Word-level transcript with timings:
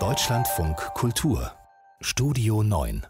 Deutschlandfunk 0.00 0.76
Kultur 0.94 1.52
Studio 2.00 2.64
9 2.64 3.06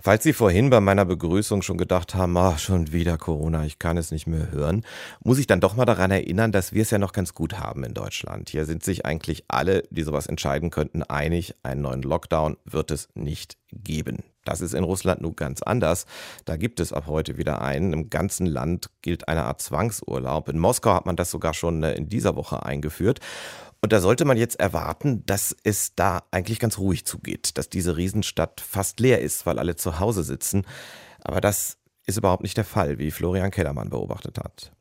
Falls 0.00 0.22
Sie 0.22 0.32
vorhin 0.32 0.70
bei 0.70 0.78
meiner 0.80 1.04
Begrüßung 1.04 1.62
schon 1.62 1.76
gedacht 1.76 2.14
haben, 2.14 2.36
ach, 2.36 2.60
schon 2.60 2.92
wieder 2.92 3.18
Corona, 3.18 3.64
ich 3.64 3.80
kann 3.80 3.96
es 3.96 4.12
nicht 4.12 4.28
mehr 4.28 4.52
hören, 4.52 4.84
muss 5.24 5.38
ich 5.38 5.48
dann 5.48 5.60
doch 5.60 5.74
mal 5.74 5.86
daran 5.86 6.12
erinnern, 6.12 6.52
dass 6.52 6.72
wir 6.72 6.82
es 6.82 6.90
ja 6.90 6.98
noch 6.98 7.12
ganz 7.12 7.34
gut 7.34 7.58
haben 7.58 7.82
in 7.82 7.94
Deutschland. 7.94 8.48
Hier 8.48 8.64
sind 8.64 8.84
sich 8.84 9.04
eigentlich 9.04 9.44
alle, 9.48 9.82
die 9.90 10.04
sowas 10.04 10.28
entscheiden 10.28 10.70
könnten, 10.70 11.02
einig, 11.02 11.56
einen 11.64 11.82
neuen 11.82 12.02
Lockdown 12.02 12.58
wird 12.64 12.92
es 12.92 13.08
nicht 13.14 13.56
geben. 13.72 14.22
Das 14.46 14.60
ist 14.60 14.74
in 14.74 14.84
Russland 14.84 15.20
nun 15.20 15.34
ganz 15.34 15.60
anders. 15.62 16.06
Da 16.44 16.56
gibt 16.56 16.78
es 16.78 16.92
ab 16.92 17.08
heute 17.08 17.36
wieder 17.36 17.60
einen. 17.60 17.92
Im 17.92 18.10
ganzen 18.10 18.46
Land 18.46 18.90
gilt 19.02 19.28
eine 19.28 19.42
Art 19.42 19.60
Zwangsurlaub. 19.60 20.48
In 20.48 20.58
Moskau 20.58 20.94
hat 20.94 21.04
man 21.04 21.16
das 21.16 21.32
sogar 21.32 21.52
schon 21.52 21.82
äh, 21.82 21.94
in 21.94 22.08
dieser 22.08 22.36
Woche 22.36 22.64
eingeführt. 22.64 23.18
Und 23.82 23.92
da 23.92 24.00
sollte 24.00 24.24
man 24.24 24.36
jetzt 24.36 24.58
erwarten, 24.58 25.24
dass 25.26 25.54
es 25.62 25.94
da 25.94 26.22
eigentlich 26.30 26.58
ganz 26.58 26.78
ruhig 26.78 27.04
zugeht, 27.06 27.56
dass 27.58 27.68
diese 27.68 27.96
Riesenstadt 27.96 28.60
fast 28.60 29.00
leer 29.00 29.20
ist, 29.20 29.46
weil 29.46 29.58
alle 29.58 29.76
zu 29.76 30.00
Hause 30.00 30.24
sitzen. 30.24 30.64
Aber 31.22 31.40
das 31.40 31.78
ist 32.06 32.18
überhaupt 32.18 32.42
nicht 32.42 32.56
der 32.56 32.64
Fall, 32.64 32.98
wie 32.98 33.10
Florian 33.10 33.50
Kellermann 33.50 33.90
beobachtet 33.90 34.38
hat. 34.38 34.72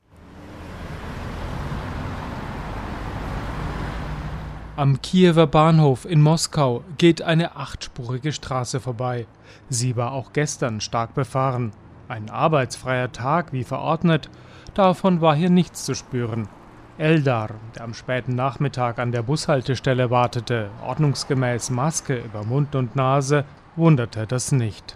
Am 4.78 5.02
Kiewer 5.02 5.48
Bahnhof 5.48 6.04
in 6.04 6.22
Moskau 6.22 6.84
geht 6.98 7.22
eine 7.22 7.56
achtspurige 7.56 8.34
Straße 8.34 8.82
vorbei. 8.82 9.26
Sie 9.70 9.96
war 9.96 10.12
auch 10.12 10.34
gestern 10.34 10.82
stark 10.82 11.14
befahren. 11.14 11.72
Ein 12.10 12.30
arbeitsfreier 12.30 13.14
Tag, 13.14 13.54
wie 13.54 13.64
verordnet, 13.64 14.30
davon 14.74 15.22
war 15.22 15.34
hier 15.34 15.50
nichts 15.50 15.86
zu 15.86 15.96
spüren. 15.96 16.50
Eldar, 16.98 17.50
der 17.76 17.84
am 17.84 17.94
späten 17.94 18.36
Nachmittag 18.36 19.00
an 19.00 19.12
der 19.12 19.22
Bushaltestelle 19.22 20.10
wartete, 20.12 20.70
ordnungsgemäß 20.82 21.70
Maske 21.70 22.16
über 22.16 22.46
Mund 22.46 22.74
und 22.74 22.96
Nase, 22.96 23.44
wunderte 23.76 24.26
das 24.26 24.54
nicht. 24.54 24.96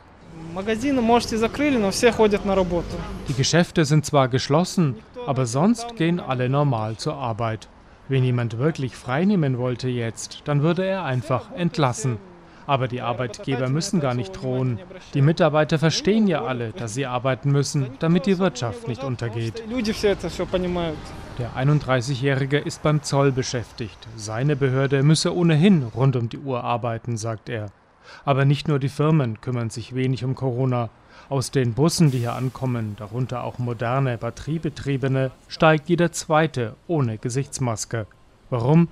Die 3.27 3.33
Geschäfte 3.33 3.83
sind 3.83 4.05
zwar 4.05 4.29
geschlossen, 4.29 4.95
aber 5.27 5.45
sonst 5.45 5.97
gehen 5.97 6.21
alle 6.21 6.47
normal 6.47 6.95
zur 6.95 7.15
Arbeit. 7.15 7.67
Wenn 8.07 8.23
jemand 8.23 8.57
wirklich 8.57 8.95
freinehmen 8.95 9.57
wollte 9.57 9.89
jetzt, 9.89 10.43
dann 10.45 10.61
würde 10.61 10.85
er 10.85 11.03
einfach 11.03 11.51
entlassen. 11.51 12.17
Aber 12.69 12.87
die 12.87 13.01
Arbeitgeber 13.01 13.67
müssen 13.67 13.99
gar 13.99 14.13
nicht 14.13 14.31
drohen. 14.31 14.77
Die 15.15 15.23
Mitarbeiter 15.23 15.79
verstehen 15.79 16.27
ja 16.27 16.43
alle, 16.43 16.71
dass 16.71 16.93
sie 16.93 17.07
arbeiten 17.07 17.51
müssen, 17.51 17.87
damit 17.97 18.27
die 18.27 18.37
Wirtschaft 18.37 18.87
nicht 18.87 19.03
untergeht. 19.03 19.63
Der 21.39 21.53
31-Jährige 21.57 22.59
ist 22.59 22.83
beim 22.83 23.01
Zoll 23.01 23.31
beschäftigt. 23.31 23.97
Seine 24.15 24.55
Behörde 24.55 25.01
müsse 25.01 25.35
ohnehin 25.35 25.81
rund 25.95 26.15
um 26.15 26.29
die 26.29 26.37
Uhr 26.37 26.63
arbeiten, 26.63 27.17
sagt 27.17 27.49
er. 27.49 27.71
Aber 28.23 28.45
nicht 28.45 28.67
nur 28.67 28.77
die 28.77 28.87
Firmen 28.87 29.41
kümmern 29.41 29.71
sich 29.71 29.95
wenig 29.95 30.23
um 30.23 30.35
Corona. 30.35 30.91
Aus 31.27 31.49
den 31.49 31.73
Bussen, 31.73 32.11
die 32.11 32.19
hier 32.19 32.35
ankommen, 32.35 32.95
darunter 32.99 33.45
auch 33.45 33.57
moderne, 33.57 34.19
batteriebetriebene, 34.19 35.31
steigt 35.47 35.89
jeder 35.89 36.11
zweite 36.11 36.75
ohne 36.85 37.17
Gesichtsmaske. 37.17 38.05
Warum? 38.51 38.89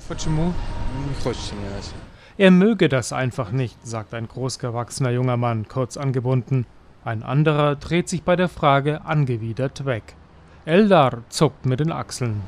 Er 2.39 2.51
möge 2.51 2.87
das 2.87 3.13
einfach 3.13 3.51
nicht, 3.51 3.75
sagt 3.85 4.13
ein 4.13 4.27
großgewachsener 4.27 5.09
junger 5.09 5.37
Mann, 5.37 5.67
kurz 5.67 5.97
angebunden. 5.97 6.67
Ein 7.03 7.23
anderer 7.23 7.75
dreht 7.75 8.09
sich 8.09 8.21
bei 8.21 8.35
der 8.35 8.47
Frage 8.47 9.01
angewidert 9.05 9.85
weg. 9.85 10.15
Eldar 10.65 11.23
zuckt 11.29 11.65
mit 11.65 11.79
den 11.79 11.91
Achseln. 11.91 12.41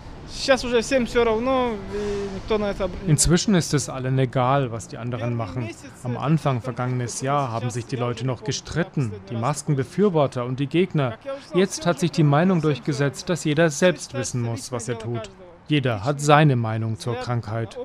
Inzwischen 3.08 3.56
ist 3.56 3.74
es 3.74 3.90
allen 3.90 4.20
egal, 4.20 4.72
was 4.72 4.88
die 4.90 4.98
anderen 5.00 5.36
machen. 5.36 5.70
Am 6.04 6.18
Anfang 6.18 6.62
vergangenes 6.62 7.22
Jahr 7.22 7.52
haben 7.52 7.72
sich 7.72 7.88
die 7.88 7.96
Leute 7.96 8.28
noch 8.28 8.44
gestritten, 8.44 9.12
die 9.32 9.36
Maskenbefürworter 9.36 10.46
und 10.46 10.60
die 10.60 10.68
Gegner. 10.68 11.18
Jetzt 11.56 11.88
hat 11.88 12.00
sich 12.00 12.12
die 12.12 12.24
Meinung 12.24 12.62
durchgesetzt, 12.62 13.28
dass 13.28 13.44
jeder 13.44 13.72
selbst 13.72 14.14
wissen 14.14 14.44
muss, 14.44 14.72
was 14.72 14.88
er 14.88 15.00
tut. 15.00 15.32
Jeder 15.70 16.04
hat 16.04 16.20
seine 16.20 16.56
Meinung 16.56 16.98
zur 16.98 17.16
Krankheit. 17.16 17.78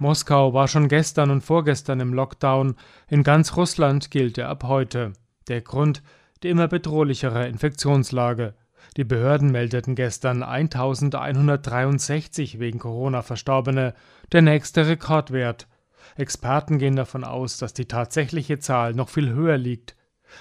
Moskau 0.00 0.52
war 0.52 0.66
schon 0.66 0.88
gestern 0.88 1.30
und 1.30 1.42
vorgestern 1.42 2.00
im 2.00 2.12
Lockdown. 2.12 2.74
In 3.08 3.22
ganz 3.22 3.56
Russland 3.56 4.10
gilt 4.10 4.36
er 4.36 4.48
ab 4.48 4.64
heute. 4.64 5.12
Der 5.46 5.60
Grund, 5.60 6.02
die 6.42 6.48
immer 6.48 6.66
bedrohlichere 6.66 7.46
Infektionslage. 7.46 8.54
Die 8.96 9.04
Behörden 9.04 9.52
meldeten 9.52 9.94
gestern 9.94 10.42
1163 10.42 12.58
wegen 12.58 12.80
Corona 12.80 13.22
Verstorbene, 13.22 13.94
der 14.32 14.42
nächste 14.42 14.88
Rekordwert. 14.88 15.68
Experten 16.16 16.78
gehen 16.78 16.96
davon 16.96 17.22
aus, 17.22 17.58
dass 17.58 17.72
die 17.72 17.86
tatsächliche 17.86 18.58
Zahl 18.58 18.94
noch 18.94 19.10
viel 19.10 19.32
höher 19.32 19.58
liegt. 19.58 19.94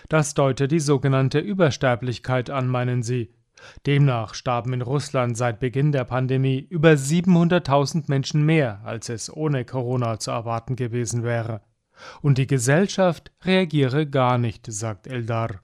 Das 0.10 0.34
deutet 0.34 0.72
die 0.72 0.80
sogenannte 0.80 1.38
Übersterblichkeit 1.38 2.50
an, 2.50 2.68
meinen 2.68 3.04
sie. 3.04 3.32
Demnach 3.86 4.34
starben 4.34 4.74
in 4.74 4.82
Russland 4.82 5.38
seit 5.38 5.60
Beginn 5.60 5.92
der 5.92 6.04
Pandemie 6.04 6.66
über 6.70 6.92
700.000 6.92 8.06
Menschen 8.08 8.46
mehr, 8.46 8.82
als 8.84 9.10
es 9.10 9.34
ohne 9.34 9.66
Corona 9.66 10.20
zu 10.20 10.32
erwarten 10.32 10.76
gewesen 10.76 11.24
wäre. 11.24 11.62
Und 12.22 12.38
die 12.38 12.48
Gesellschaft 12.48 13.32
reagiere 13.44 14.08
gar 14.08 14.38
nicht, 14.38 14.66
sagt 14.72 15.08
Eldar. 15.08 15.62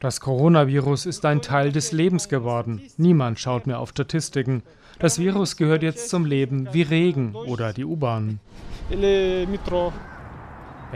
Das 0.00 0.20
Coronavirus 0.20 1.06
ist 1.06 1.24
ein 1.24 1.40
Teil 1.40 1.72
des 1.72 1.92
Lebens 1.92 2.28
geworden. 2.28 2.82
Niemand 2.96 3.38
schaut 3.38 3.66
mehr 3.66 3.78
auf 3.78 3.90
Statistiken. 3.90 4.62
Das 4.98 5.18
Virus 5.18 5.56
gehört 5.56 5.82
jetzt 5.82 6.08
zum 6.08 6.24
Leben 6.24 6.68
wie 6.72 6.82
Regen 6.82 7.34
oder 7.34 7.72
die 7.72 7.84
U-Bahn. 7.84 8.40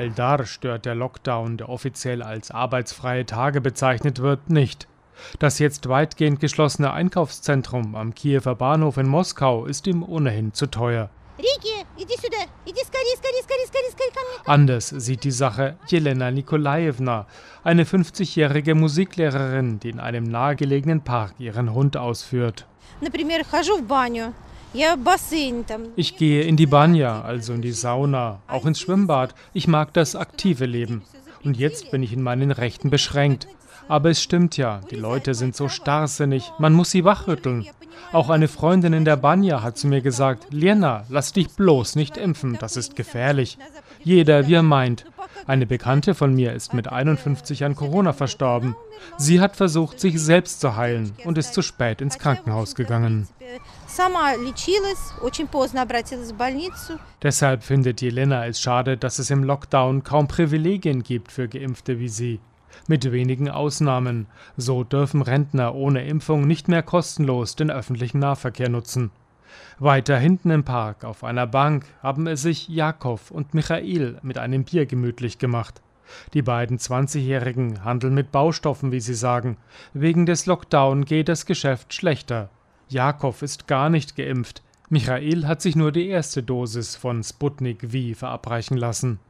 Eldar 0.00 0.46
stört 0.46 0.86
der 0.86 0.94
Lockdown, 0.94 1.58
der 1.58 1.68
offiziell 1.68 2.22
als 2.22 2.50
arbeitsfreie 2.50 3.26
Tage 3.26 3.60
bezeichnet 3.60 4.20
wird, 4.20 4.48
nicht. 4.48 4.88
Das 5.38 5.58
jetzt 5.58 5.88
weitgehend 5.90 6.40
geschlossene 6.40 6.92
Einkaufszentrum 6.92 7.94
am 7.94 8.14
Kiewer 8.14 8.54
Bahnhof 8.54 8.96
in 8.96 9.06
Moskau 9.06 9.66
ist 9.66 9.86
ihm 9.86 10.02
ohnehin 10.02 10.54
zu 10.54 10.66
teuer. 10.66 11.10
Anders 14.46 14.88
sieht 14.88 15.24
die 15.24 15.30
Sache 15.30 15.76
Jelena 15.86 16.30
Nikolaevna, 16.30 17.26
eine 17.62 17.84
50-jährige 17.84 18.74
Musiklehrerin, 18.74 19.80
die 19.80 19.90
in 19.90 20.00
einem 20.00 20.24
nahegelegenen 20.24 21.02
Park 21.02 21.34
ihren 21.38 21.74
Hund 21.74 21.98
ausführt. 21.98 22.66
Ich 25.96 26.16
gehe 26.16 26.42
in 26.42 26.56
die 26.56 26.66
Banya, 26.66 27.22
also 27.22 27.52
in 27.52 27.62
die 27.62 27.72
Sauna, 27.72 28.40
auch 28.46 28.66
ins 28.66 28.80
Schwimmbad. 28.80 29.34
Ich 29.52 29.66
mag 29.66 29.92
das 29.94 30.14
aktive 30.14 30.64
Leben. 30.64 31.02
Und 31.44 31.56
jetzt 31.56 31.90
bin 31.90 32.04
ich 32.04 32.12
in 32.12 32.22
meinen 32.22 32.52
Rechten 32.52 32.88
beschränkt. 32.88 33.48
Aber 33.88 34.10
es 34.10 34.22
stimmt 34.22 34.56
ja, 34.56 34.80
die 34.90 34.96
Leute 34.96 35.34
sind 35.34 35.56
so 35.56 35.68
starrsinnig, 35.68 36.52
man 36.58 36.72
muss 36.72 36.92
sie 36.92 37.04
wachrütteln. 37.04 37.66
Auch 38.12 38.30
eine 38.30 38.46
Freundin 38.46 38.92
in 38.92 39.04
der 39.04 39.16
Banya 39.16 39.62
hat 39.62 39.76
zu 39.76 39.88
mir 39.88 40.02
gesagt, 40.02 40.46
Lena, 40.50 41.04
lass 41.08 41.32
dich 41.32 41.48
bloß 41.50 41.96
nicht 41.96 42.16
impfen, 42.16 42.56
das 42.60 42.76
ist 42.76 42.94
gefährlich. 42.94 43.58
Jeder, 44.04 44.46
wie 44.46 44.54
er 44.54 44.62
meint. 44.62 45.04
Eine 45.46 45.66
Bekannte 45.66 46.14
von 46.14 46.32
mir 46.34 46.52
ist 46.52 46.74
mit 46.74 46.86
51 46.86 47.64
an 47.64 47.74
Corona 47.74 48.12
verstorben. 48.12 48.76
Sie 49.16 49.40
hat 49.40 49.56
versucht, 49.56 49.98
sich 49.98 50.20
selbst 50.20 50.60
zu 50.60 50.76
heilen 50.76 51.12
und 51.24 51.38
ist 51.38 51.54
zu 51.54 51.62
spät 51.62 52.00
ins 52.00 52.18
Krankenhaus 52.18 52.76
gegangen. 52.76 53.26
Deshalb 57.22 57.64
findet 57.64 58.00
Jelena 58.00 58.46
es 58.46 58.60
schade, 58.60 58.96
dass 58.96 59.18
es 59.18 59.30
im 59.30 59.42
Lockdown 59.42 60.04
kaum 60.04 60.28
Privilegien 60.28 61.02
gibt 61.02 61.32
für 61.32 61.48
Geimpfte 61.48 61.98
wie 61.98 62.08
sie. 62.08 62.38
Mit 62.86 63.10
wenigen 63.10 63.50
Ausnahmen. 63.50 64.28
So 64.56 64.84
dürfen 64.84 65.22
Rentner 65.22 65.74
ohne 65.74 66.06
Impfung 66.06 66.46
nicht 66.46 66.68
mehr 66.68 66.84
kostenlos 66.84 67.56
den 67.56 67.70
öffentlichen 67.72 68.20
Nahverkehr 68.20 68.68
nutzen. 68.68 69.10
Weiter 69.80 70.16
hinten 70.18 70.50
im 70.50 70.62
Park 70.62 71.04
auf 71.04 71.24
einer 71.24 71.48
Bank 71.48 71.84
haben 72.00 72.28
es 72.28 72.42
sich 72.42 72.68
Jakob 72.68 73.32
und 73.32 73.54
Michael 73.54 74.18
mit 74.22 74.38
einem 74.38 74.62
Bier 74.62 74.86
gemütlich 74.86 75.38
gemacht. 75.38 75.82
Die 76.32 76.42
beiden 76.42 76.78
20-Jährigen 76.78 77.84
handeln 77.84 78.14
mit 78.14 78.30
Baustoffen, 78.30 78.92
wie 78.92 79.00
sie 79.00 79.14
sagen. 79.14 79.56
Wegen 79.94 80.26
des 80.26 80.46
Lockdown 80.46 81.04
geht 81.04 81.28
das 81.28 81.44
Geschäft 81.44 81.92
schlechter. 81.92 82.50
Jakob 82.90 83.40
ist 83.42 83.68
gar 83.68 83.88
nicht 83.88 84.16
geimpft. 84.16 84.62
Michael 84.88 85.46
hat 85.46 85.62
sich 85.62 85.76
nur 85.76 85.92
die 85.92 86.08
erste 86.08 86.42
Dosis 86.42 86.96
von 86.96 87.22
Sputnik 87.22 87.92
V 87.92 88.18
verabreichen 88.18 88.76
lassen. 88.76 89.20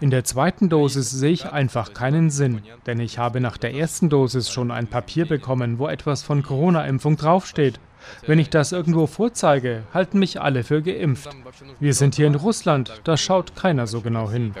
In 0.00 0.10
der 0.10 0.22
zweiten 0.22 0.68
Dosis 0.68 1.10
sehe 1.10 1.32
ich 1.32 1.50
einfach 1.50 1.92
keinen 1.92 2.30
Sinn, 2.30 2.62
denn 2.86 3.00
ich 3.00 3.18
habe 3.18 3.40
nach 3.40 3.56
der 3.56 3.74
ersten 3.74 4.08
Dosis 4.08 4.48
schon 4.48 4.70
ein 4.70 4.86
Papier 4.86 5.26
bekommen, 5.26 5.80
wo 5.80 5.88
etwas 5.88 6.22
von 6.22 6.44
Corona-Impfung 6.44 7.16
draufsteht. 7.16 7.80
Wenn 8.24 8.38
ich 8.38 8.48
das 8.48 8.70
irgendwo 8.70 9.08
vorzeige, 9.08 9.82
halten 9.92 10.20
mich 10.20 10.40
alle 10.40 10.62
für 10.62 10.82
geimpft. 10.82 11.30
Wir 11.80 11.94
sind 11.94 12.14
hier 12.14 12.28
in 12.28 12.36
Russland, 12.36 13.00
da 13.02 13.16
schaut 13.16 13.56
keiner 13.56 13.88
so 13.88 14.00
genau 14.00 14.30
hin. 14.30 14.54